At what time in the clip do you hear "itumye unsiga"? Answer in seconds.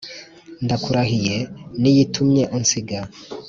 2.05-2.99